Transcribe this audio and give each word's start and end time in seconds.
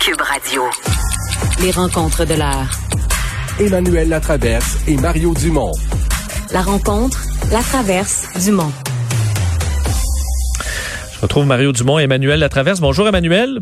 Cube 0.00 0.20
Radio. 0.22 0.62
Les 1.62 1.70
rencontres 1.72 2.24
de 2.24 2.32
l'heure. 2.32 2.70
Emmanuel 3.60 4.08
Latraverse 4.08 4.78
et 4.88 4.96
Mario 4.96 5.34
Dumont. 5.34 5.72
La 6.52 6.62
rencontre, 6.62 7.22
la 7.52 7.60
traverse, 7.60 8.26
Dumont. 8.42 8.72
Je 11.14 11.20
retrouve 11.20 11.44
Mario 11.44 11.72
Dumont 11.72 11.98
et 11.98 12.04
Emmanuel 12.04 12.40
Latraverse. 12.40 12.80
Bonjour 12.80 13.08
Emmanuel. 13.08 13.60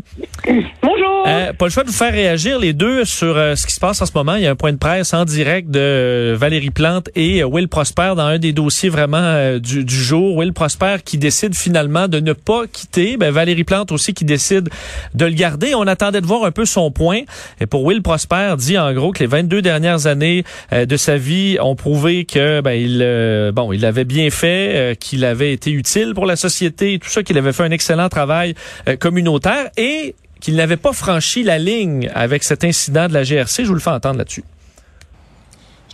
Bonjour. 0.81 0.98
Euh, 1.25 1.53
pas 1.53 1.65
le 1.65 1.71
choix 1.71 1.83
de 1.83 1.89
vous 1.89 1.95
faire 1.95 2.13
réagir 2.13 2.59
les 2.59 2.73
deux 2.73 3.05
sur 3.05 3.37
euh, 3.37 3.55
ce 3.55 3.67
qui 3.67 3.73
se 3.73 3.79
passe 3.79 4.01
en 4.01 4.05
ce 4.05 4.11
moment. 4.15 4.35
Il 4.35 4.43
y 4.43 4.47
a 4.47 4.51
un 4.51 4.55
point 4.55 4.71
de 4.71 4.77
presse 4.77 5.13
en 5.13 5.25
direct 5.25 5.69
de 5.69 5.79
euh, 5.79 6.35
Valérie 6.37 6.69
Plante 6.69 7.09
et 7.15 7.43
Will 7.43 7.67
Prosper 7.67 8.13
dans 8.15 8.25
un 8.25 8.39
des 8.39 8.53
dossiers 8.53 8.89
vraiment 8.89 9.57
du, 9.59 9.83
du, 9.83 9.95
jour. 9.95 10.35
Will 10.37 10.53
Prosper 10.53 10.97
qui 11.03 11.17
décide 11.17 11.55
finalement 11.55 12.07
de 12.07 12.19
ne 12.19 12.33
pas 12.33 12.67
quitter. 12.71 13.17
Ben, 13.17 13.31
Valérie 13.31 13.63
Plante 13.63 13.91
aussi 13.91 14.13
qui 14.13 14.25
décide 14.25 14.69
de 15.13 15.25
le 15.25 15.33
garder. 15.33 15.75
On 15.75 15.87
attendait 15.87 16.21
de 16.21 16.25
voir 16.25 16.45
un 16.45 16.51
peu 16.51 16.65
son 16.65 16.91
point. 16.91 17.21
Et 17.59 17.65
pour 17.65 17.83
Will 17.83 18.01
Prosper, 18.01 18.55
dit 18.57 18.77
en 18.77 18.93
gros 18.93 19.11
que 19.11 19.19
les 19.19 19.27
22 19.27 19.61
dernières 19.61 20.07
années 20.07 20.43
de 20.71 20.97
sa 20.97 21.17
vie 21.17 21.57
ont 21.61 21.75
prouvé 21.75 22.25
que 22.25 22.61
ben, 22.61 22.71
il 22.71 23.51
bon, 23.53 23.71
il 23.73 23.85
avait 23.85 24.05
bien 24.05 24.29
fait, 24.29 24.97
qu'il 24.99 25.25
avait 25.25 25.53
été 25.53 25.71
utile 25.71 26.13
pour 26.13 26.25
la 26.25 26.35
société, 26.35 26.99
tout 26.99 27.09
ça, 27.09 27.23
qu'il 27.23 27.37
avait 27.37 27.53
fait 27.53 27.63
un 27.63 27.71
excellent 27.71 28.09
travail 28.09 28.55
communautaire 28.99 29.69
et 29.77 30.15
qu'il 30.39 30.55
n'avait 30.55 30.77
pas 30.77 30.93
franchi 30.93 31.43
la 31.43 31.57
ligne 31.57 32.09
avec 32.13 32.43
cet 32.43 32.63
incident 32.63 33.07
de 33.07 33.13
la 33.13 33.23
GRC. 33.23 33.63
Je 33.63 33.67
vous 33.67 33.73
le 33.73 33.79
fais 33.79 33.89
entendre 33.89 34.17
là-dessus. 34.17 34.43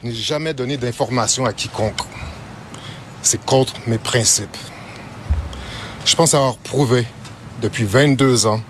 Je 0.02 0.08
n'ai 0.08 0.14
jamais 0.14 0.54
donné 0.54 0.78
d'informations 0.78 1.46
à 1.46 1.54
quiconque. 1.54 2.02
C'est 3.22 3.44
contre 3.44 3.74
mes 3.88 3.98
principes. 3.98 4.58
Je 6.06 6.16
pense 6.16 6.36
avoir 6.36 6.58
prouvé 6.58 7.08
depuis 7.62 7.86
22 7.86 8.46
ans 8.46 8.62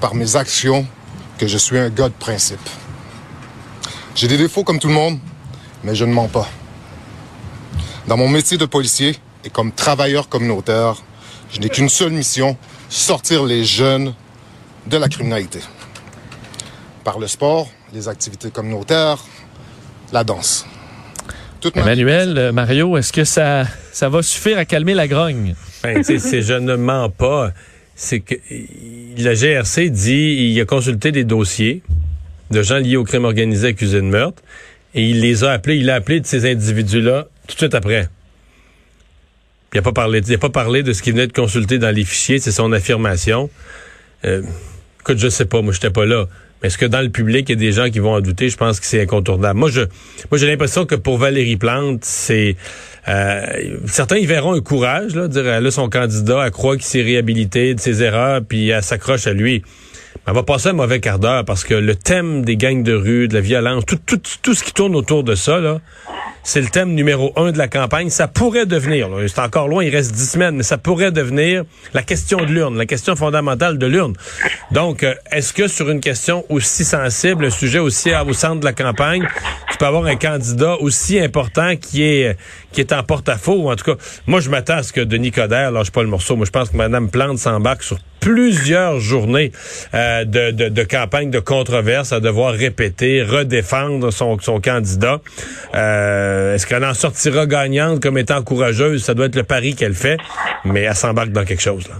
par 0.00 0.14
mes 0.14 0.36
actions 0.36 0.86
que 1.36 1.46
je 1.46 1.58
suis 1.58 1.78
un 1.78 1.90
gars 1.90 2.08
de 2.08 2.14
principe. 2.14 2.66
J'ai 4.14 4.28
des 4.28 4.38
défauts 4.38 4.64
comme 4.64 4.78
tout 4.78 4.88
le 4.88 4.94
monde, 4.94 5.18
mais 5.84 5.94
je 5.94 6.04
ne 6.04 6.12
mens 6.12 6.28
pas. 6.28 6.48
Dans 8.06 8.16
mon 8.16 8.28
métier 8.28 8.56
de 8.56 8.64
policier 8.64 9.18
et 9.44 9.50
comme 9.50 9.70
travailleur 9.70 10.28
communautaire, 10.28 10.96
je 11.52 11.60
n'ai 11.60 11.68
qu'une 11.68 11.88
seule 11.88 12.12
mission, 12.12 12.56
sortir 12.88 13.44
les 13.44 13.64
jeunes 13.64 14.14
de 14.88 14.96
la 14.96 15.08
criminalité. 15.08 15.60
Par 17.04 17.18
le 17.18 17.26
sport, 17.26 17.68
les 17.92 18.08
activités 18.08 18.50
communautaires, 18.50 19.18
la 20.12 20.24
danse. 20.24 20.66
Emmanuel, 21.74 22.38
euh, 22.38 22.52
Mario, 22.52 22.96
est-ce 22.96 23.12
que 23.12 23.24
ça, 23.24 23.64
ça 23.92 24.08
va 24.08 24.22
suffire 24.22 24.58
à 24.58 24.64
calmer 24.64 24.94
la 24.94 25.08
grogne? 25.08 25.54
Ben, 25.82 26.02
c'est 26.02 26.42
je 26.42 26.54
ne 26.54 26.76
mens 26.76 27.10
pas. 27.10 27.52
C'est 27.94 28.20
que 28.20 28.34
la 29.16 29.34
GRC 29.34 29.90
dit 29.90 30.52
il 30.52 30.60
a 30.60 30.64
consulté 30.64 31.10
des 31.10 31.24
dossiers 31.24 31.82
de 32.50 32.62
gens 32.62 32.78
liés 32.78 32.96
au 32.96 33.04
crime 33.04 33.24
organisé 33.24 33.68
accusés 33.68 34.00
de 34.00 34.06
meurtre 34.06 34.42
et 34.94 35.04
il 35.04 35.20
les 35.20 35.44
a 35.44 35.50
appelés, 35.50 35.76
il 35.76 35.90
a 35.90 35.96
appelé 35.96 36.20
de 36.20 36.26
ces 36.26 36.50
individus-là 36.50 37.26
tout 37.46 37.54
de 37.54 37.58
suite 37.58 37.74
après. 37.74 38.08
Il 39.74 39.76
n'a 39.76 39.82
pas 39.82 39.92
parlé, 39.92 40.20
il 40.26 40.34
a 40.34 40.38
pas 40.38 40.48
parlé 40.48 40.82
de 40.82 40.92
ce 40.92 41.02
qui 41.02 41.10
venait 41.10 41.26
de 41.26 41.32
consulter 41.32 41.78
dans 41.78 41.94
les 41.94 42.04
fichiers, 42.04 42.38
c'est 42.38 42.52
son 42.52 42.72
affirmation. 42.72 43.50
Euh, 44.24 44.42
écoute, 45.00 45.18
je 45.18 45.28
sais 45.28 45.44
pas, 45.44 45.62
moi 45.62 45.72
j'étais 45.72 45.90
pas 45.90 46.06
là. 46.06 46.26
Mais 46.60 46.68
est-ce 46.68 46.78
que 46.78 46.86
dans 46.86 47.00
le 47.00 47.08
public, 47.08 47.48
il 47.48 47.52
y 47.52 47.56
a 47.56 47.56
des 47.56 47.72
gens 47.72 47.88
qui 47.88 48.00
vont 48.00 48.14
en 48.14 48.20
douter? 48.20 48.48
Je 48.48 48.56
pense 48.56 48.80
que 48.80 48.86
c'est 48.86 49.00
incontournable. 49.00 49.58
Moi, 49.58 49.70
je, 49.70 49.82
moi, 50.30 50.38
j'ai 50.38 50.48
l'impression 50.48 50.86
que 50.86 50.96
pour 50.96 51.16
Valérie 51.16 51.56
Plante, 51.56 52.00
c'est 52.04 52.56
euh, 53.06 53.76
certains 53.86 54.16
y 54.16 54.26
verront 54.26 54.54
un 54.54 54.60
courage, 54.60 55.14
là, 55.14 55.28
dire 55.28 55.46
a 55.46 55.70
son 55.70 55.88
candidat, 55.88 56.42
elle 56.44 56.50
croit 56.50 56.76
qu'il 56.76 56.84
s'est 56.84 57.02
réhabilité 57.02 57.74
de 57.74 57.80
ses 57.80 58.02
erreurs, 58.02 58.40
puis 58.46 58.70
elle 58.70 58.82
s'accroche 58.82 59.26
à 59.26 59.32
lui. 59.32 59.62
Elle 60.28 60.34
va 60.34 60.42
passer 60.42 60.68
un 60.68 60.72
mauvais 60.74 61.00
quart 61.00 61.18
d'heure 61.18 61.42
parce 61.46 61.64
que 61.64 61.72
le 61.72 61.94
thème 61.94 62.44
des 62.44 62.58
gangs 62.58 62.82
de 62.82 62.92
rue, 62.92 63.28
de 63.28 63.34
la 63.34 63.40
violence, 63.40 63.86
tout, 63.86 63.96
tout, 64.04 64.20
tout 64.42 64.52
ce 64.52 64.62
qui 64.62 64.74
tourne 64.74 64.94
autour 64.94 65.24
de 65.24 65.34
ça, 65.34 65.58
là, 65.58 65.80
c'est 66.42 66.60
le 66.60 66.68
thème 66.68 66.94
numéro 66.94 67.32
un 67.36 67.50
de 67.50 67.56
la 67.56 67.66
campagne. 67.66 68.10
Ça 68.10 68.28
pourrait 68.28 68.66
devenir, 68.66 69.08
c'est 69.26 69.38
encore 69.38 69.68
loin, 69.68 69.82
il 69.84 69.94
reste 69.94 70.12
dix 70.12 70.30
semaines, 70.32 70.56
mais 70.56 70.62
ça 70.64 70.76
pourrait 70.76 71.12
devenir 71.12 71.64
la 71.94 72.02
question 72.02 72.38
de 72.40 72.52
l'urne, 72.52 72.76
la 72.76 72.84
question 72.84 73.16
fondamentale 73.16 73.78
de 73.78 73.86
l'urne. 73.86 74.12
Donc, 74.70 75.02
euh, 75.02 75.14
est-ce 75.32 75.54
que 75.54 75.66
sur 75.66 75.88
une 75.88 76.00
question 76.00 76.44
aussi 76.50 76.84
sensible, 76.84 77.46
un 77.46 77.50
sujet 77.50 77.78
aussi 77.78 78.10
au 78.26 78.32
centre 78.34 78.60
de 78.60 78.66
la 78.66 78.74
campagne, 78.74 79.26
tu 79.70 79.78
peux 79.78 79.86
avoir 79.86 80.04
un 80.04 80.16
candidat 80.16 80.76
aussi 80.80 81.18
important 81.18 81.74
qui 81.76 82.02
est 82.02 82.36
qui 82.72 82.80
est 82.80 82.92
en 82.92 83.02
porte-à-faux? 83.02 83.70
En 83.70 83.76
tout 83.76 83.84
cas, 83.84 84.02
moi, 84.26 84.40
je 84.40 84.50
m'attends 84.50 84.78
à 84.78 84.82
ce 84.82 84.92
que 84.92 85.00
Denis 85.00 85.30
Coderre 85.30 85.70
lâche 85.70 85.90
pas 85.90 86.02
le 86.02 86.08
morceau. 86.08 86.36
Moi, 86.36 86.46
je 86.46 86.50
pense 86.50 86.70
que 86.70 86.76
Mme 86.76 87.10
Plante 87.10 87.38
s'embarque 87.38 87.82
sur 87.82 87.98
plusieurs 88.20 89.00
journées 89.00 89.52
euh, 89.94 90.24
de, 90.24 90.50
de, 90.50 90.68
de, 90.68 90.82
campagne 90.82 91.30
de 91.30 91.38
controverse 91.38 92.12
à 92.12 92.20
devoir 92.20 92.52
répéter, 92.52 93.22
redéfendre 93.22 94.12
son, 94.12 94.38
son 94.40 94.60
candidat. 94.60 95.20
Euh, 95.74 96.54
Est-ce 96.54 96.66
qu'elle 96.66 96.84
en 96.84 96.94
sortira 96.94 97.46
gagnante 97.46 98.00
comme 98.00 98.18
étant 98.18 98.42
courageuse? 98.42 99.04
Ça 99.04 99.14
doit 99.14 99.26
être 99.26 99.36
le 99.36 99.44
pari 99.44 99.74
qu'elle 99.74 99.94
fait, 99.94 100.18
mais 100.64 100.82
elle 100.82 100.96
s'embarque 100.96 101.30
dans 101.30 101.44
quelque 101.44 101.62
chose. 101.62 101.88
Là. 101.88 101.94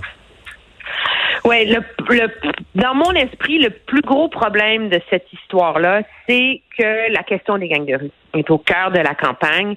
Oui, 1.45 1.67
le, 1.67 1.83
le, 2.09 2.29
dans 2.75 2.95
mon 2.95 3.13
esprit, 3.13 3.59
le 3.59 3.71
plus 3.71 4.01
gros 4.01 4.29
problème 4.29 4.89
de 4.89 5.01
cette 5.11 5.33
histoire-là, 5.33 6.03
c'est 6.29 6.63
que 6.77 7.13
la 7.13 7.23
question 7.23 7.59
des 7.59 7.69
gangs 7.69 7.87
de 7.87 7.97
rue 7.97 8.11
est 8.35 8.51
au 8.51 8.59
cœur 8.59 8.91
de 8.91 8.99
la 8.99 9.15
campagne 9.15 9.75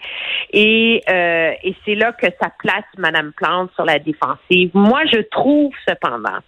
et, 0.51 1.01
euh, 1.09 1.51
et 1.63 1.75
c'est 1.85 1.95
là 1.95 2.11
que 2.13 2.27
ça 2.41 2.51
place 2.59 2.85
Madame 2.97 3.31
Plante 3.33 3.72
sur 3.75 3.85
la 3.85 3.99
défensive. 3.99 4.72
Moi, 4.73 5.01
je 5.11 5.22
trouve 5.22 5.73
cependant, 5.88 6.39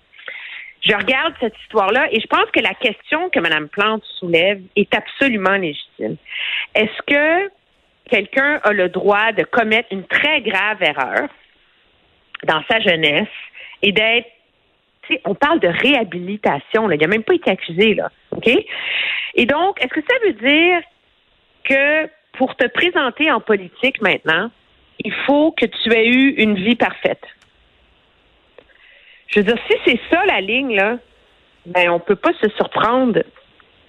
je 0.81 0.93
regarde 0.95 1.33
cette 1.39 1.57
histoire-là 1.61 2.07
et 2.11 2.19
je 2.19 2.27
pense 2.27 2.49
que 2.51 2.59
la 2.59 2.73
question 2.73 3.29
que 3.29 3.39
Madame 3.39 3.69
Plante 3.69 4.03
soulève 4.19 4.61
est 4.75 4.93
absolument 4.93 5.55
légitime. 5.55 6.17
Est-ce 6.75 7.01
que 7.07 7.51
quelqu'un 8.09 8.59
a 8.63 8.73
le 8.73 8.89
droit 8.89 9.31
de 9.31 9.43
commettre 9.43 9.87
une 9.91 10.05
très 10.05 10.41
grave 10.41 10.81
erreur 10.81 11.29
dans 12.43 12.61
sa 12.69 12.79
jeunesse 12.81 13.27
et 13.81 13.91
d'être 13.91 14.27
on 15.25 15.35
parle 15.35 15.59
de 15.59 15.67
réhabilitation. 15.67 16.87
Là. 16.87 16.95
Il 16.95 17.01
n'a 17.01 17.07
même 17.07 17.23
pas 17.23 17.33
été 17.33 17.51
accusé, 17.51 17.93
là. 17.93 18.11
OK? 18.31 18.49
Et 19.35 19.45
donc, 19.45 19.81
est-ce 19.81 19.93
que 19.93 20.01
ça 20.01 20.15
veut 20.25 20.33
dire 20.33 20.81
que 21.63 22.09
pour 22.37 22.55
te 22.55 22.67
présenter 22.67 23.31
en 23.31 23.39
politique 23.39 24.01
maintenant, 24.01 24.49
il 24.99 25.13
faut 25.25 25.51
que 25.51 25.65
tu 25.65 25.93
aies 25.93 26.07
eu 26.07 26.29
une 26.37 26.55
vie 26.55 26.75
parfaite? 26.75 27.23
Je 29.27 29.39
veux 29.39 29.45
dire, 29.45 29.57
si 29.67 29.77
c'est 29.85 29.99
ça 30.11 30.23
la 30.25 30.41
ligne, 30.41 30.75
là, 30.75 30.97
ben, 31.65 31.89
on 31.89 31.99
peut 31.99 32.15
pas 32.15 32.33
se 32.41 32.49
surprendre 32.49 33.13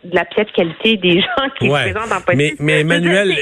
de 0.04 0.14
la 0.14 0.24
piètre 0.24 0.52
qualité 0.52 0.96
des 0.96 1.20
gens 1.20 1.50
qui 1.58 1.68
se 1.68 1.72
présentent 1.72 2.12
en 2.12 2.20
politique. 2.20 2.60
Mais, 2.60 2.74
mais 2.74 2.80
Emmanuel. 2.80 3.34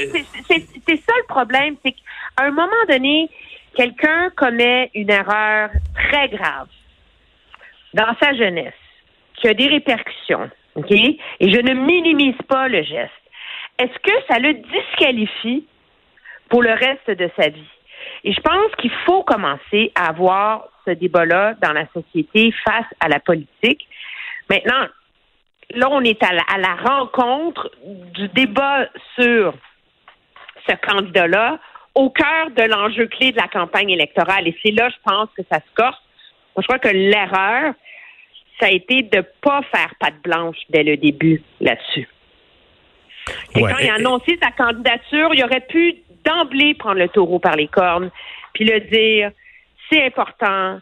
C'est 0.47 0.97
ça 0.97 1.13
le 1.17 1.27
problème, 1.27 1.75
c'est 1.83 1.91
qu'à 1.91 2.43
un 2.43 2.51
moment 2.51 2.71
donné, 2.89 3.29
quelqu'un 3.75 4.29
commet 4.35 4.91
une 4.93 5.09
erreur 5.09 5.69
très 5.95 6.29
grave 6.29 6.67
dans 7.93 8.15
sa 8.21 8.33
jeunesse, 8.33 8.73
qui 9.35 9.47
a 9.47 9.53
des 9.53 9.67
répercussions, 9.67 10.49
OK? 10.75 10.91
Et 10.91 11.17
je 11.51 11.59
ne 11.59 11.73
minimise 11.73 12.37
pas 12.47 12.67
le 12.67 12.81
geste. 12.83 13.11
Est-ce 13.79 13.97
que 13.99 14.13
ça 14.27 14.39
le 14.39 14.53
disqualifie 14.53 15.65
pour 16.49 16.61
le 16.61 16.73
reste 16.73 17.09
de 17.09 17.29
sa 17.37 17.49
vie? 17.49 17.69
Et 18.23 18.33
je 18.33 18.41
pense 18.41 18.71
qu'il 18.77 18.91
faut 19.05 19.23
commencer 19.23 19.91
à 19.95 20.09
avoir 20.09 20.67
ce 20.85 20.91
débat-là 20.91 21.55
dans 21.61 21.73
la 21.73 21.87
société 21.93 22.53
face 22.65 22.85
à 22.99 23.07
la 23.07 23.19
politique. 23.19 23.87
Maintenant, 24.49 24.87
là, 25.71 25.87
on 25.91 26.01
est 26.01 26.21
à 26.23 26.33
la, 26.33 26.43
à 26.53 26.57
la 26.57 26.75
rencontre 26.75 27.71
du 27.85 28.27
débat 28.29 28.87
sur 29.17 29.53
ce 30.67 30.75
candidat-là 30.75 31.59
au 31.95 32.09
cœur 32.09 32.49
de 32.51 32.63
l'enjeu 32.63 33.07
clé 33.07 33.31
de 33.31 33.37
la 33.37 33.47
campagne 33.47 33.89
électorale. 33.89 34.47
Et 34.47 34.57
c'est 34.63 34.71
là, 34.71 34.89
je 34.89 34.95
pense, 35.05 35.29
que 35.35 35.43
ça 35.51 35.59
se 35.59 35.73
corse. 35.75 36.01
Je 36.57 36.63
crois 36.63 36.79
que 36.79 36.89
l'erreur, 36.89 37.73
ça 38.63 38.69
a 38.69 38.71
été 38.71 39.01
de 39.01 39.25
pas 39.41 39.61
faire 39.73 39.93
patte 39.99 40.21
blanche 40.23 40.55
dès 40.69 40.83
le 40.83 40.95
début 40.95 41.41
là-dessus. 41.59 42.07
Et 43.55 43.61
quand 43.61 43.77
il 43.81 43.89
a 43.89 43.95
annoncé 43.95 44.39
sa 44.41 44.51
candidature, 44.51 45.33
il 45.33 45.43
aurait 45.43 45.65
pu 45.67 45.95
d'emblée 46.23 46.73
prendre 46.73 46.99
le 46.99 47.09
taureau 47.09 47.39
par 47.39 47.57
les 47.57 47.67
cornes, 47.67 48.09
puis 48.53 48.63
le 48.63 48.79
dire, 48.79 49.31
c'est 49.91 50.05
important, 50.05 50.79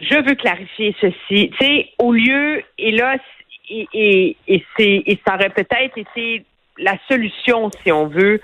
je 0.00 0.14
veux 0.14 0.36
clarifier 0.36 0.94
ceci. 1.00 1.50
Tu 1.58 1.66
sais, 1.66 1.88
au 1.98 2.12
lieu, 2.12 2.62
et 2.78 2.92
là, 2.92 3.16
et, 3.68 4.36
et, 4.46 4.64
c'est, 4.76 5.02
et 5.06 5.18
ça 5.26 5.34
aurait 5.34 5.50
peut-être 5.50 5.98
été 5.98 6.44
la 6.78 6.94
solution, 7.08 7.70
si 7.82 7.90
on 7.90 8.06
veut, 8.06 8.40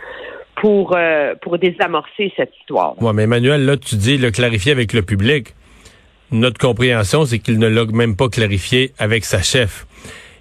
pour, 0.56 0.97
euh, 0.97 1.35
pour 1.41 1.59
désamorcer 1.59 2.32
cette 2.37 2.53
histoire. 2.59 2.94
Oui, 3.00 3.12
mais 3.15 3.23
Emmanuel, 3.23 3.65
là, 3.65 3.77
tu 3.77 3.94
dis 3.94 4.19
le 4.19 4.32
clarifier 4.32 4.73
avec 4.73 4.93
le 4.93 5.03
public 5.03 5.55
notre 6.31 6.59
compréhension, 6.59 7.26
c'est 7.26 7.38
qu'il 7.38 7.59
ne 7.59 7.69
l'a 7.69 7.85
même 7.87 8.17
pas 8.17 8.29
clarifié 8.29 8.93
avec 8.99 9.25
sa 9.25 9.43
chef. 9.43 9.87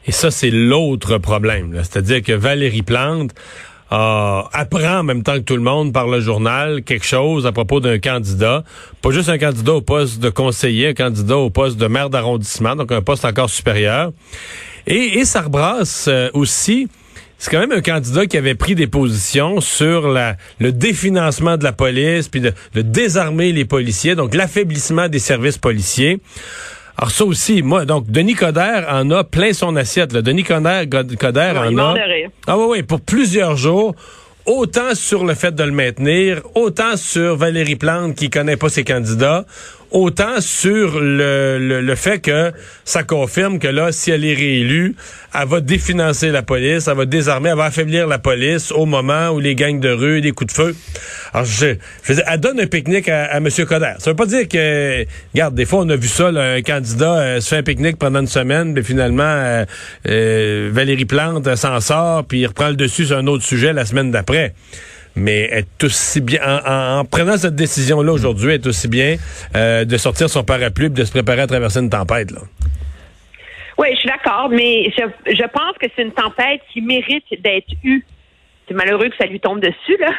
Et 0.06 0.12
ça, 0.12 0.32
c'est 0.32 0.50
l'autre 0.50 1.18
problème. 1.18 1.74
C'est-à-dire 1.78 2.22
que 2.22 2.34
Valérie 2.34 2.82
Plante 2.82 3.32
apprend 3.90 5.00
en 5.00 5.04
même 5.04 5.22
temps 5.22 5.36
que 5.36 5.40
tout 5.42 5.56
le 5.56 5.62
monde 5.62 5.94
par 5.94 6.08
le 6.08 6.20
journal 6.20 6.82
quelque 6.84 7.06
chose 7.06 7.46
à 7.46 7.52
propos 7.52 7.80
d'un 7.80 8.00
candidat, 8.00 8.64
pas 9.02 9.12
juste 9.12 9.30
un 9.30 9.38
candidat 9.38 9.74
au 9.74 9.82
poste 9.82 10.20
de 10.20 10.30
conseiller, 10.30 10.90
un 10.90 10.94
candidat 10.94 11.38
au 11.38 11.52
poste 11.52 11.78
de 11.78 11.86
maire 11.86 12.10
d'arrondissement, 12.10 12.76
donc 12.76 12.92
un 12.92 13.02
poste 13.02 13.24
encore 13.24 13.52
supérieur. 13.52 14.12
Et, 14.88 15.20
et 15.20 15.26
ça 15.26 15.42
rebrasse 15.42 16.08
euh, 16.08 16.30
aussi 16.34 16.88
c'est 17.44 17.52
quand 17.52 17.60
même 17.60 17.74
un 17.74 17.82
candidat 17.82 18.26
qui 18.26 18.38
avait 18.38 18.56
pris 18.56 18.74
des 18.74 18.88
positions 18.88 19.60
sur 19.60 20.08
la, 20.08 20.38
le 20.60 20.72
définancement 20.72 21.58
de 21.58 21.66
la 21.66 21.74
police, 21.74 22.30
puis 22.30 22.40
de, 22.40 22.54
de 22.74 22.82
désarmer 22.82 23.52
les 23.52 23.66
policiers, 23.66 24.16
donc 24.16 24.34
l'affaiblissement 24.34 25.10
des 25.10 25.20
services 25.20 25.58
policiers. 25.58 26.20
Alors 26.98 27.12
ça 27.12 27.26
aussi, 27.26 27.62
moi, 27.62 27.84
donc 27.84 28.10
Denis 28.10 28.36
Coderre 28.36 28.88
en 28.90 29.12
a 29.12 29.26
plein 29.26 29.52
son 29.52 29.76
assiette. 29.76 30.14
Là. 30.14 30.22
Denis 30.22 30.46
Coderre, 30.46 30.86
Coderre 31.20 31.58
en 31.58 31.78
a. 31.80 31.96
Ah 32.48 32.58
oui, 32.58 32.66
oui, 32.70 32.84
pour 32.84 33.02
plusieurs 33.02 33.58
jours 33.58 33.94
autant 34.46 34.96
sur 34.96 35.26
le 35.26 35.34
fait 35.34 35.54
de 35.54 35.64
le 35.64 35.72
maintenir, 35.72 36.42
autant 36.56 36.96
sur 36.96 37.36
Valérie 37.36 37.76
Plante 37.76 38.16
qui 38.16 38.30
connaît 38.30 38.58
pas 38.58 38.70
ses 38.70 38.86
candidats, 38.86 39.46
autant 39.94 40.42
sur 40.42 41.00
le, 41.00 41.58
le, 41.60 41.96
fait 41.96 42.20
que 42.20 42.52
ça 42.84 43.04
confirme 43.04 43.60
que 43.60 43.68
là, 43.68 43.92
si 43.92 44.12
elle 44.12 44.26
est 44.26 44.34
réélue, 44.34 44.96
elle 45.34 45.48
va 45.48 45.62
définancer 45.62 46.32
la 46.32 46.42
police, 46.42 46.88
elle 46.88 46.98
va 46.98 47.06
désarmer, 47.06 47.50
elle 47.50 47.58
va 47.58 47.66
affaiblir 47.66 48.08
la 48.08 48.18
police 48.18 48.72
au 48.72 48.86
moment 48.86 49.30
où 49.30 49.40
les 49.40 49.56
gangs 49.56 49.80
de 49.80 49.90
rue, 49.90 50.22
des 50.22 50.32
coups 50.32 50.54
de 50.54 50.62
feu. 50.62 50.76
Alors, 51.34 51.46
je, 51.46 51.76
je 52.04 52.14
elle 52.26 52.40
donne 52.40 52.60
un 52.60 52.66
pique-nique 52.66 53.08
à, 53.08 53.26
à 53.26 53.38
M. 53.38 53.48
Coder. 53.68 53.94
Ça 54.00 54.10
veut 54.10 54.16
pas 54.16 54.26
dire 54.26 54.48
que, 54.48 55.06
regarde, 55.34 55.56
des 55.56 55.66
fois, 55.66 55.82
on 55.82 55.90
a 55.90 55.96
vu 55.96 56.08
ça, 56.08 56.28
un 56.28 56.62
candidat 56.62 57.20
euh, 57.20 57.42
se 57.42 57.50
fait 57.50 57.58
un 57.58 57.64
pique-nique 57.64 57.98
pendant 57.98 58.20
une 58.20 58.28
semaine, 58.28 58.74
mais 58.74 58.84
finalement, 58.84 59.24
euh, 59.24 59.66
euh, 60.08 60.70
Valérie 60.74 61.06
Plante 61.06 61.56
s'en 61.56 61.80
sort, 61.80 62.26
puis 62.26 62.40
il 62.40 62.48
reprend 62.48 62.70
le 62.70 62.76
dessus 62.76 63.06
sur 63.06 63.18
un 63.18 63.28
autre 63.28 63.44
sujet 63.44 63.74
la 63.74 63.86
semaine 63.86 64.12
d'après 64.12 64.54
mais 65.16 65.44
est 65.52 65.84
aussi 65.84 66.22
bien 66.22 66.40
en, 66.66 67.06
prenant 67.06 67.38
cette 67.38 67.56
décision-là 67.56 68.12
aujourd'hui, 68.12 68.54
est 68.54 68.68
aussi 68.68 68.88
bien 68.88 69.16
euh, 69.56 69.86
de 69.86 69.98
sortir 69.98 70.30
son 70.30 70.44
parapluie 70.44 70.88
et 70.88 70.90
de 70.90 71.04
se 71.04 71.12
préparer 71.12 71.42
à 71.42 71.48
traverser 71.48 71.80
une 71.80 71.90
tempête. 71.90 72.32
Là. 72.32 72.42
Oui, 73.78 73.88
je 73.94 74.00
suis 74.00 74.10
d'accord, 74.10 74.50
mais 74.50 74.92
je, 74.98 75.34
je 75.34 75.48
pense 75.48 75.78
que 75.80 75.88
c'est 75.96 76.04
une 76.04 76.14
tempête 76.14 76.62
qui 76.72 76.82
mérite 76.82 77.26
d'être 77.42 77.74
eue. 77.84 78.06
C'est 78.68 78.74
malheureux 78.74 79.10
que 79.10 79.18
ça 79.18 79.26
lui 79.26 79.40
tombe 79.40 79.60
dessus, 79.60 79.98
là, 80.00 80.12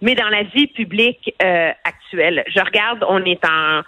mais 0.00 0.14
dans 0.14 0.28
la 0.28 0.44
vie 0.44 0.68
publique 0.68 1.34
euh, 1.42 1.70
actuelle. 1.84 2.44
Je 2.54 2.60
regarde, 2.60 3.04
on 3.08 3.24
est 3.24 3.44
en 3.44 3.82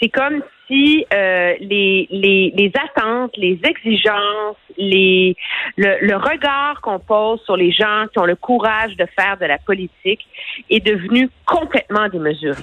c'est 0.00 0.08
comme 0.08 0.42
si 0.66 1.04
euh, 1.12 1.54
les, 1.60 2.08
les, 2.10 2.52
les, 2.56 2.72
attentes, 2.74 3.36
les 3.36 3.58
exigences, 3.64 4.56
les, 4.76 5.36
le, 5.76 5.98
le 6.00 6.16
regard 6.16 6.80
qu'on 6.80 6.98
pose 6.98 7.40
sur 7.44 7.56
les 7.56 7.70
gens 7.72 8.06
qui 8.12 8.18
ont 8.18 8.24
le 8.24 8.36
courage 8.36 8.96
de 8.96 9.06
faire 9.18 9.36
de 9.36 9.46
la 9.46 9.58
politique 9.58 10.26
est 10.70 10.84
devenu 10.84 11.28
complètement 11.46 12.08
démesuré. 12.08 12.62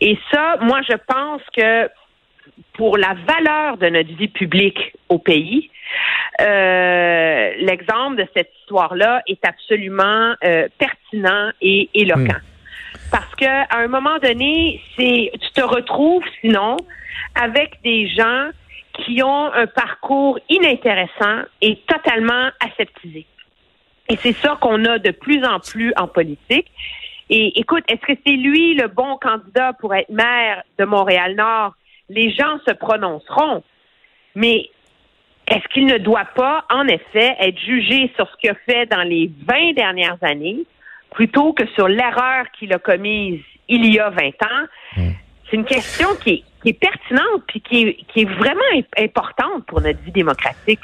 Et 0.00 0.18
ça, 0.32 0.56
moi, 0.60 0.80
je 0.88 0.96
pense 1.06 1.42
que 1.56 1.88
pour 2.74 2.96
la 2.96 3.14
valeur 3.26 3.76
de 3.76 3.88
notre 3.88 4.14
vie 4.14 4.28
publique 4.28 4.96
au 5.08 5.18
pays, 5.18 5.70
euh, 6.40 7.52
l'exemple 7.58 8.16
de 8.16 8.26
cette 8.34 8.50
histoire-là 8.60 9.22
est 9.26 9.44
absolument 9.44 10.34
euh, 10.44 10.68
pertinent 10.78 11.50
et 11.60 11.88
éloquent. 11.94 12.38
Hmm. 12.38 13.10
Parce 13.10 13.34
que 13.34 13.44
à 13.44 13.78
un 13.78 13.88
moment 13.88 14.18
donné, 14.18 14.80
c'est 14.96 15.32
tu 15.40 15.50
te 15.52 15.60
retrouves 15.60 16.24
sinon 16.40 16.76
avec 17.34 17.80
des 17.82 18.08
gens 18.08 18.50
qui 18.94 19.22
ont 19.22 19.52
un 19.52 19.66
parcours 19.66 20.38
inintéressant 20.48 21.42
et 21.60 21.76
totalement 21.86 22.50
aseptisé. 22.60 23.26
Et 24.08 24.16
c'est 24.16 24.32
ça 24.32 24.58
qu'on 24.60 24.84
a 24.84 24.98
de 24.98 25.12
plus 25.12 25.44
en 25.44 25.60
plus 25.60 25.92
en 25.96 26.08
politique. 26.08 26.66
Et 27.30 27.60
écoute, 27.60 27.84
est-ce 27.88 28.00
que 28.00 28.18
c'est 28.26 28.32
lui 28.32 28.74
le 28.74 28.88
bon 28.88 29.16
candidat 29.18 29.72
pour 29.74 29.94
être 29.94 30.10
maire 30.10 30.62
de 30.78 30.84
Montréal-Nord? 30.84 31.74
Les 32.08 32.32
gens 32.32 32.58
se 32.66 32.72
prononceront. 32.74 33.62
Mais 34.34 34.68
est-ce 35.46 35.66
qu'il 35.72 35.86
ne 35.86 35.98
doit 35.98 36.28
pas, 36.34 36.64
en 36.70 36.86
effet, 36.88 37.36
être 37.38 37.58
jugé 37.58 38.10
sur 38.16 38.28
ce 38.28 38.36
qu'il 38.36 38.50
a 38.50 38.54
fait 38.66 38.86
dans 38.86 39.02
les 39.02 39.30
20 39.48 39.74
dernières 39.74 40.18
années 40.22 40.64
plutôt 41.12 41.52
que 41.52 41.66
sur 41.74 41.88
l'erreur 41.88 42.46
qu'il 42.58 42.72
a 42.72 42.78
commise 42.78 43.40
il 43.68 43.92
y 43.92 44.00
a 44.00 44.10
20 44.10 44.26
ans? 44.26 44.66
Hmm. 44.96 45.12
C'est 45.50 45.56
une 45.56 45.64
question 45.64 46.06
qui 46.22 46.44
est, 46.64 46.72
pertinente 46.72 47.42
puis 47.48 47.60
qui 47.60 48.20
est, 48.20 48.24
vraiment 48.24 48.60
importante 48.96 49.64
pour 49.66 49.80
notre 49.80 49.98
vie 50.02 50.12
démocratique. 50.12 50.80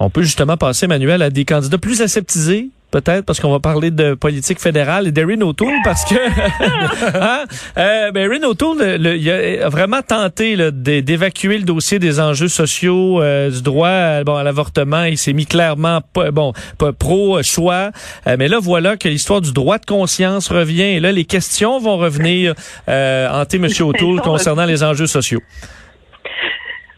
On 0.00 0.10
peut 0.10 0.22
justement 0.22 0.56
passer, 0.56 0.86
Manuel, 0.86 1.22
à 1.22 1.30
des 1.30 1.44
candidats 1.44 1.78
plus 1.78 2.02
aseptisés, 2.02 2.70
peut-être 2.94 3.24
parce 3.24 3.40
qu'on 3.40 3.50
va 3.50 3.58
parler 3.58 3.90
de 3.90 4.14
politique 4.14 4.60
fédérale 4.60 5.08
et 5.08 5.10
d'Erin 5.10 5.40
O'Toole 5.40 5.80
parce 5.82 6.04
que 6.04 6.14
hein? 7.18 7.44
euh, 7.76 8.12
ben, 8.12 8.30
Erin 8.30 8.46
O'Toole 8.46 9.00
il 9.16 9.30
a 9.30 9.68
vraiment 9.68 10.00
tenté 10.00 10.70
d'évacuer 10.70 11.58
le 11.58 11.64
dossier 11.64 11.98
des 11.98 12.20
enjeux 12.20 12.46
sociaux 12.46 13.20
euh, 13.20 13.50
du 13.50 13.62
droit 13.62 14.22
bon 14.22 14.36
à 14.36 14.44
l'avortement 14.44 15.02
il 15.02 15.18
s'est 15.18 15.32
mis 15.32 15.44
clairement 15.44 16.02
bon 16.32 16.52
pro 17.00 17.42
choix 17.42 17.90
euh, 18.28 18.36
mais 18.38 18.46
là 18.46 18.60
voilà 18.60 18.96
que 18.96 19.08
l'histoire 19.08 19.40
du 19.40 19.52
droit 19.52 19.78
de 19.78 19.86
conscience 19.86 20.46
revient 20.46 20.82
et 20.82 21.00
là 21.00 21.10
les 21.10 21.24
questions 21.24 21.80
vont 21.80 21.96
revenir 21.96 22.54
euh, 22.88 23.28
hanter 23.28 23.58
monsieur 23.58 23.84
O'Toole 23.86 24.20
concernant 24.20 24.66
les 24.66 24.84
enjeux 24.84 25.08
sociaux. 25.08 25.40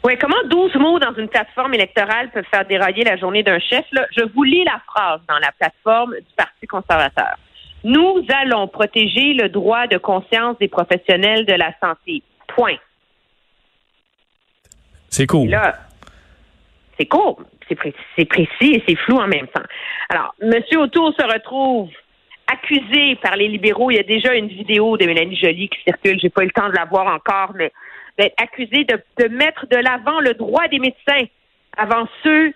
Oui, 0.07 0.17
comment 0.21 0.37
12 0.45 0.77
mots 0.77 1.01
dans 1.01 1.13
une 1.17 1.27
plateforme 1.27 1.75
électorale 1.75 2.31
peuvent 2.31 2.47
faire 2.49 2.65
dérailler 2.65 3.03
la 3.03 3.17
journée 3.17 3.43
d'un 3.43 3.59
chef? 3.59 3.85
Là, 3.91 4.07
je 4.17 4.23
vous 4.23 4.45
lis 4.45 4.63
la 4.63 4.81
phrase 4.87 5.21
dans 5.29 5.41
la 5.41 5.51
plateforme 5.51 6.15
du 6.15 6.33
Parti 6.37 6.65
conservateur. 6.69 7.35
Nous 7.83 8.25
allons 8.29 8.69
protéger 8.69 9.35
le 9.35 9.49
droit 9.49 9.89
de 9.89 9.99
conscience 9.99 10.57
des 10.59 10.69
professionnels 10.69 11.45
de 11.45 11.55
la 11.55 11.73
santé. 11.83 12.23
Point. 12.47 12.77
C'est 15.09 15.27
cool. 15.27 15.49
Là, 15.49 15.75
c'est 16.97 17.07
court, 17.07 17.43
c'est 17.69 17.75
précis, 18.27 18.49
et 18.61 18.85
c'est 18.87 18.97
flou 18.99 19.17
en 19.17 19.27
même 19.27 19.49
temps. 19.49 19.67
Alors, 20.09 20.37
M. 20.41 20.63
Autour 20.79 21.15
se 21.19 21.27
retrouve 21.27 21.91
accusé 22.47 23.17
par 23.17 23.35
les 23.35 23.49
libéraux. 23.49 23.91
Il 23.91 23.97
y 23.97 24.01
a 24.01 24.05
déjà 24.05 24.35
une 24.35 24.47
vidéo 24.47 24.97
de 24.97 25.05
Mélanie 25.05 25.35
Joly 25.35 25.69
qui 25.69 25.79
circule. 25.83 26.21
J'ai 26.21 26.31
pas 26.31 26.43
eu 26.43 26.47
le 26.47 26.53
temps 26.53 26.69
de 26.69 26.77
la 26.77 26.85
voir 26.85 27.13
encore, 27.13 27.55
mais 27.57 27.73
d'être 28.19 28.35
accusé 28.43 28.85
de, 28.85 29.29
mettre 29.29 29.67
de 29.67 29.77
l'avant 29.77 30.21
le 30.21 30.35
droit 30.35 30.69
des 30.69 30.79
médecins 30.79 31.27
avant 31.77 32.09
ceux, 32.23 32.53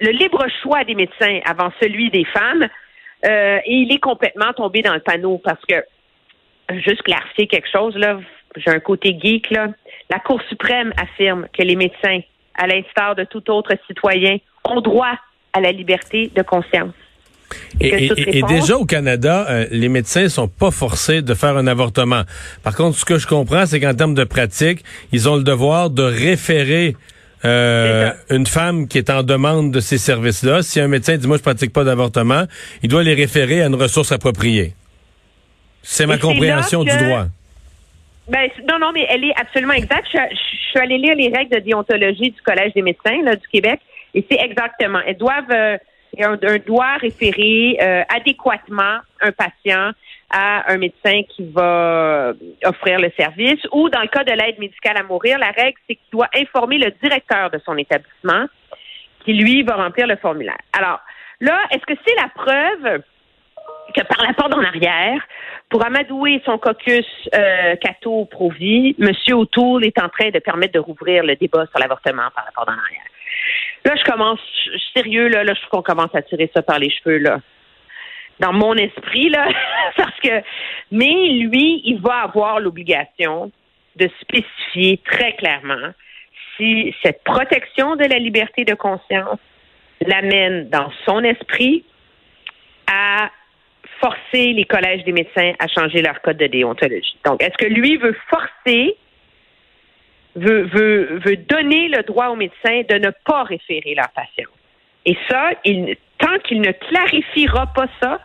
le 0.00 0.10
libre 0.10 0.46
choix 0.62 0.84
des 0.84 0.94
médecins 0.94 1.40
avant 1.44 1.70
celui 1.80 2.10
des 2.10 2.24
femmes. 2.24 2.66
Euh, 3.24 3.58
et 3.64 3.74
il 3.74 3.92
est 3.92 3.98
complètement 3.98 4.52
tombé 4.52 4.82
dans 4.82 4.94
le 4.94 5.00
panneau 5.00 5.38
parce 5.42 5.60
que, 5.66 5.74
juste 6.80 7.02
clarifier 7.02 7.46
quelque 7.46 7.68
chose, 7.70 7.96
là, 7.96 8.18
j'ai 8.56 8.70
un 8.70 8.80
côté 8.80 9.18
geek, 9.18 9.50
là. 9.50 9.68
La 10.10 10.18
Cour 10.18 10.40
suprême 10.48 10.92
affirme 11.00 11.46
que 11.52 11.62
les 11.62 11.76
médecins, 11.76 12.20
à 12.54 12.66
l'instar 12.66 13.14
de 13.14 13.24
tout 13.24 13.50
autre 13.50 13.72
citoyen, 13.86 14.38
ont 14.64 14.80
droit 14.80 15.18
à 15.52 15.60
la 15.60 15.72
liberté 15.72 16.30
de 16.34 16.42
conscience. 16.42 16.94
Et, 17.80 18.42
déjà 18.48 18.76
au 18.76 18.84
Canada, 18.84 19.46
euh, 19.48 19.66
les 19.70 19.88
médecins 19.88 20.28
sont 20.28 20.48
pas 20.48 20.70
forcés 20.70 21.22
de 21.22 21.34
faire 21.34 21.56
un 21.56 21.66
avortement. 21.66 22.22
Par 22.62 22.74
contre, 22.74 22.98
ce 22.98 23.04
que 23.04 23.18
je 23.18 23.26
comprends, 23.26 23.66
c'est 23.66 23.80
qu'en 23.80 23.94
termes 23.94 24.14
de 24.14 24.24
pratique, 24.24 24.82
ils 25.12 25.28
ont 25.28 25.36
le 25.36 25.42
devoir 25.42 25.90
de 25.90 26.02
référer 26.02 26.96
euh, 27.44 28.10
une 28.30 28.46
femme 28.46 28.88
qui 28.88 28.98
est 28.98 29.10
en 29.10 29.22
demande 29.22 29.72
de 29.72 29.80
ces 29.80 29.98
services-là. 29.98 30.62
Si 30.62 30.80
un 30.80 30.88
médecin 30.88 31.16
dit 31.16 31.28
moi 31.28 31.36
je 31.36 31.42
pratique 31.42 31.72
pas 31.72 31.84
d'avortement, 31.84 32.44
il 32.82 32.88
doit 32.88 33.02
les 33.02 33.14
référer 33.14 33.62
à 33.62 33.66
une 33.66 33.74
ressource 33.74 34.10
appropriée. 34.10 34.72
C'est 35.82 36.06
ma 36.06 36.18
compréhension 36.18 36.82
du 36.82 36.96
droit. 36.96 37.26
Ben, 38.28 38.48
non, 38.68 38.80
non, 38.80 38.90
mais 38.92 39.06
elle 39.08 39.22
est 39.22 39.34
absolument 39.40 39.74
exacte. 39.74 40.08
Je, 40.12 40.36
suis 40.70 40.78
allée 40.80 40.98
lire 40.98 41.14
les 41.14 41.28
règles 41.28 41.54
de 41.54 41.60
déontologie 41.60 42.32
du 42.32 42.42
Collège 42.42 42.72
des 42.74 42.82
médecins 42.82 43.22
là, 43.22 43.36
du 43.36 43.46
Québec 43.52 43.78
et 44.14 44.26
c'est 44.28 44.40
exactement. 44.40 44.98
Elles 45.06 45.16
doivent 45.16 45.44
euh, 45.52 45.76
on, 46.24 46.36
doit 46.66 46.96
référer 46.96 47.78
euh, 47.80 48.02
adéquatement 48.08 48.98
un 49.20 49.32
patient 49.32 49.92
à 50.30 50.72
un 50.72 50.78
médecin 50.78 51.22
qui 51.28 51.44
va 51.52 52.32
offrir 52.64 52.98
le 52.98 53.10
service 53.16 53.60
ou 53.72 53.88
dans 53.88 54.00
le 54.00 54.08
cas 54.08 54.24
de 54.24 54.32
l'aide 54.32 54.58
médicale 54.58 54.96
à 54.96 55.02
mourir, 55.02 55.38
la 55.38 55.50
règle, 55.50 55.78
c'est 55.88 55.94
qu'il 55.94 56.10
doit 56.10 56.28
informer 56.34 56.78
le 56.78 56.90
directeur 57.02 57.50
de 57.50 57.60
son 57.64 57.76
établissement 57.76 58.46
qui, 59.24 59.34
lui, 59.34 59.62
va 59.62 59.76
remplir 59.76 60.06
le 60.06 60.16
formulaire. 60.16 60.58
Alors, 60.72 61.00
là, 61.40 61.58
est-ce 61.70 61.84
que 61.86 61.98
c'est 62.04 62.14
la 62.16 62.28
preuve 62.28 63.02
que 63.94 64.02
par 64.02 64.26
la 64.26 64.34
porte 64.34 64.54
en 64.54 64.64
arrière, 64.64 65.20
pour 65.68 65.84
amadouer 65.84 66.42
son 66.44 66.58
caucus 66.58 67.06
euh, 67.34 67.76
Cato 67.76 68.24
Provi, 68.26 68.96
M. 69.00 69.12
O'Toole 69.32 69.84
est 69.84 69.98
en 70.00 70.08
train 70.08 70.30
de 70.30 70.38
permettre 70.38 70.74
de 70.74 70.78
rouvrir 70.78 71.24
le 71.24 71.36
débat 71.36 71.66
sur 71.66 71.78
l'avortement 71.78 72.30
par 72.34 72.44
la 72.44 72.52
porte 72.52 72.68
en 72.68 72.72
arrière? 72.72 73.02
Là, 73.86 73.94
je 73.94 74.02
commence, 74.02 74.40
sérieux, 74.96 75.28
là, 75.28 75.44
là, 75.44 75.54
je 75.54 75.60
trouve 75.60 75.78
qu'on 75.78 75.94
commence 75.94 76.12
à 76.12 76.20
tirer 76.20 76.50
ça 76.52 76.60
par 76.60 76.80
les 76.80 76.90
cheveux, 76.90 77.18
là. 77.18 77.40
Dans 78.40 78.52
mon 78.52 78.74
esprit, 78.74 79.28
là, 79.28 79.46
parce 79.96 80.18
que, 80.20 80.42
mais 80.90 81.28
lui, 81.28 81.82
il 81.84 82.00
va 82.00 82.22
avoir 82.24 82.58
l'obligation 82.58 83.52
de 83.94 84.10
spécifier 84.20 84.98
très 85.04 85.34
clairement 85.36 85.92
si 86.56 86.92
cette 87.00 87.22
protection 87.22 87.94
de 87.94 88.04
la 88.06 88.18
liberté 88.18 88.64
de 88.64 88.74
conscience 88.74 89.38
l'amène 90.04 90.68
dans 90.68 90.90
son 91.06 91.22
esprit 91.22 91.84
à 92.88 93.30
forcer 94.00 94.52
les 94.52 94.64
collèges 94.64 95.04
des 95.04 95.12
médecins 95.12 95.52
à 95.60 95.68
changer 95.68 96.02
leur 96.02 96.20
code 96.22 96.38
de 96.38 96.48
déontologie. 96.48 97.18
Donc, 97.24 97.40
est-ce 97.40 97.56
que 97.56 97.72
lui 97.72 97.98
veut 97.98 98.16
forcer 98.28 98.96
veut, 100.36 101.36
donner 101.48 101.88
le 101.88 102.02
droit 102.02 102.28
aux 102.28 102.36
médecins 102.36 102.82
de 102.88 102.94
ne 102.96 103.10
pas 103.24 103.44
référer 103.44 103.94
leurs 103.94 104.10
patients. 104.10 104.50
Et 105.04 105.16
ça, 105.28 105.50
tant 106.18 106.38
qu'il 106.46 106.60
ne 106.60 106.72
clarifiera 106.72 107.66
pas 107.74 107.86
ça, 108.00 108.20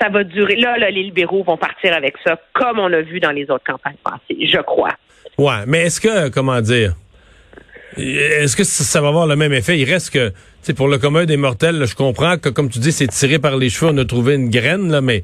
ça 0.00 0.08
va 0.08 0.24
durer. 0.24 0.56
Là, 0.56 0.76
là, 0.78 0.90
les 0.90 1.02
libéraux 1.02 1.42
vont 1.44 1.56
partir 1.56 1.94
avec 1.94 2.14
ça, 2.24 2.38
comme 2.52 2.78
on 2.78 2.88
l'a 2.88 3.02
vu 3.02 3.20
dans 3.20 3.30
les 3.30 3.44
autres 3.50 3.64
campagnes 3.64 3.96
passées, 4.02 4.46
je 4.46 4.58
crois. 4.58 4.94
Ouais, 5.38 5.64
mais 5.66 5.86
est-ce 5.86 6.00
que, 6.00 6.28
comment 6.28 6.60
dire, 6.60 6.94
est-ce 7.96 8.56
que 8.56 8.64
ça 8.64 9.00
va 9.00 9.08
avoir 9.08 9.26
le 9.26 9.36
même 9.36 9.52
effet? 9.52 9.78
Il 9.78 9.90
reste 9.90 10.10
que, 10.10 10.32
tu 10.64 10.74
pour 10.74 10.88
le 10.88 10.98
commun 10.98 11.26
des 11.26 11.36
mortels, 11.36 11.84
je 11.86 11.94
comprends 11.94 12.38
que, 12.38 12.48
comme 12.48 12.68
tu 12.68 12.78
dis, 12.78 12.92
c'est 12.92 13.06
tiré 13.06 13.38
par 13.38 13.56
les 13.56 13.70
cheveux, 13.70 13.92
on 13.92 13.98
a 13.98 14.04
trouvé 14.04 14.34
une 14.34 14.50
graine, 14.50 14.90
là, 14.90 15.00
mais, 15.00 15.22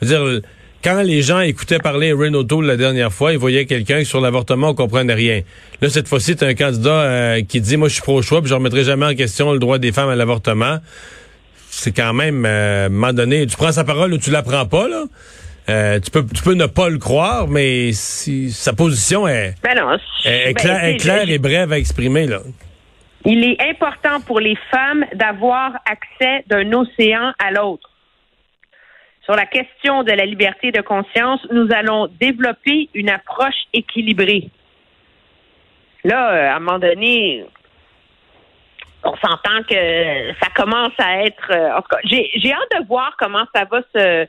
je 0.00 0.06
veux 0.06 0.40
dire, 0.40 0.42
quand 0.82 1.02
les 1.02 1.22
gens 1.22 1.40
écoutaient 1.40 1.78
parler 1.78 2.12
Renault 2.12 2.60
la 2.60 2.76
dernière 2.76 3.12
fois, 3.12 3.32
ils 3.32 3.38
voyaient 3.38 3.66
quelqu'un 3.66 4.04
sur 4.04 4.20
l'avortement, 4.20 4.70
on 4.70 4.74
comprenait 4.74 5.14
rien. 5.14 5.42
Là, 5.80 5.88
cette 5.88 6.08
fois-ci, 6.08 6.36
tu 6.36 6.44
un 6.44 6.54
candidat 6.54 6.90
euh, 6.90 7.42
qui 7.42 7.60
dit, 7.60 7.76
moi, 7.76 7.88
je 7.88 7.94
suis 7.94 8.02
pro-choix, 8.02 8.40
puis 8.40 8.48
je 8.48 8.54
remettrai 8.54 8.84
jamais 8.84 9.06
en 9.06 9.14
question 9.14 9.52
le 9.52 9.58
droit 9.58 9.78
des 9.78 9.92
femmes 9.92 10.08
à 10.08 10.16
l'avortement. 10.16 10.78
C'est 11.70 11.92
quand 11.92 12.12
même, 12.12 12.44
euh, 12.44 12.84
à 12.84 12.86
un 12.86 12.88
moment 12.88 13.12
donné, 13.12 13.46
tu 13.46 13.56
prends 13.56 13.72
sa 13.72 13.84
parole 13.84 14.12
ou 14.12 14.18
tu 14.18 14.30
la 14.30 14.42
prends 14.42 14.66
pas, 14.66 14.88
là. 14.88 15.04
Euh, 15.68 16.00
tu 16.00 16.10
peux 16.10 16.26
tu 16.26 16.42
peux 16.42 16.54
ne 16.54 16.66
pas 16.66 16.88
le 16.88 16.98
croire, 16.98 17.46
mais 17.46 17.92
si 17.92 18.50
sa 18.50 18.72
position 18.72 19.28
est, 19.28 19.54
ben 19.62 19.76
non, 19.76 19.96
est, 20.24 20.54
ben, 20.54 20.96
claire, 20.96 21.30
et 21.30 21.38
brève 21.38 21.72
à 21.72 21.78
exprimer 21.78 22.26
là. 22.26 22.40
Il 23.24 23.44
est 23.44 23.56
important 23.70 24.20
pour 24.26 24.40
les 24.40 24.56
femmes 24.72 25.04
d'avoir 25.14 25.70
accès 25.86 26.44
d'un 26.48 26.72
océan 26.72 27.32
à 27.38 27.52
l'autre. 27.52 27.91
Sur 29.24 29.34
la 29.34 29.46
question 29.46 30.02
de 30.02 30.12
la 30.12 30.24
liberté 30.24 30.72
de 30.72 30.80
conscience, 30.80 31.40
nous 31.50 31.68
allons 31.72 32.08
développer 32.20 32.88
une 32.94 33.08
approche 33.08 33.66
équilibrée. 33.72 34.50
Là, 36.04 36.32
euh, 36.32 36.50
à 36.50 36.56
un 36.56 36.58
moment 36.58 36.80
donné, 36.80 37.44
on 39.04 39.16
s'entend 39.16 39.62
que 39.68 40.32
ça 40.40 40.48
commence 40.56 40.92
à 40.98 41.24
être. 41.24 41.50
Euh, 41.50 41.76
en 41.76 41.82
tout 41.82 41.88
cas, 41.90 42.00
j'ai 42.04 42.52
hâte 42.52 42.80
de 42.80 42.86
voir 42.86 43.14
comment 43.18 43.44
ça 43.54 43.64
va 43.64 43.82
se 43.94 44.26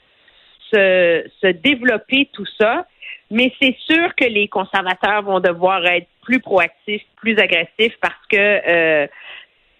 se, 0.73 1.51
développer 1.51 2.29
tout 2.33 2.45
ça. 2.59 2.85
Mais 3.31 3.53
c'est 3.61 3.75
sûr 3.79 4.13
que 4.15 4.25
les 4.25 4.47
conservateurs 4.47 5.23
vont 5.23 5.39
devoir 5.39 5.85
être 5.85 6.07
plus 6.21 6.39
proactifs, 6.39 7.03
plus 7.15 7.37
agressifs 7.39 7.97
parce 8.01 8.25
que 8.29 8.37
euh, 8.37 9.07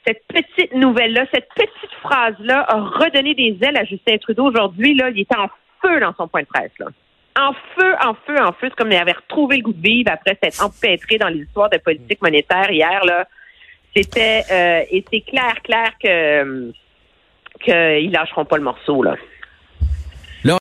cette 0.06 0.24
petite 0.28 0.74
nouvelle-là, 0.74 1.26
cette 1.34 1.50
petite 1.56 1.94
phrase-là 2.02 2.66
a 2.68 2.80
redonné 2.80 3.34
des 3.36 3.58
ailes 3.62 3.78
à 3.78 3.86
Justin 3.86 4.18
Trudeau 4.18 4.46
aujourd'hui. 4.46 4.96
Là, 4.96 5.10
il 5.10 5.22
était 5.22 5.38
en 5.38 5.50
feu 5.82 6.00
dans 6.00 6.14
son 6.16 6.28
point 6.28 6.42
de 6.42 6.48
presse. 6.48 6.72
Là. 6.80 6.88
En 7.40 7.54
feu, 7.54 7.96
en 8.04 8.14
feu, 8.14 8.40
en 8.40 8.52
feu. 8.52 8.68
C'est 8.70 8.76
comme 8.76 8.92
il 8.92 8.98
avait 8.98 9.14
retrouvé 9.14 9.58
le 9.58 9.64
goût 9.64 9.74
de 9.74 9.82
vivre 9.82 10.12
après 10.12 10.38
s'être 10.42 10.64
empêtré 10.64 11.18
dans 11.18 11.30
l'histoire 11.30 11.70
de 11.70 11.78
politique 11.78 12.22
monétaire 12.22 12.70
hier. 12.70 13.04
Là, 13.06 13.28
c'était 13.96 14.44
euh, 14.52 14.86
et 14.92 15.04
c'est 15.12 15.22
clair, 15.22 15.56
clair 15.64 15.92
que 16.02 16.72
qu'ils 17.62 18.12
lâcheront 18.12 18.46
pas 18.46 18.58
le 18.58 18.64
morceau 18.64 19.04
là. 19.04 19.16